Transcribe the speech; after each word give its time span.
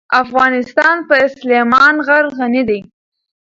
افغانستان 0.23 0.95
په 1.09 1.15
سلیمان 1.37 1.95
غر 2.07 2.25
غني 2.37 2.63
دی. 2.69 2.79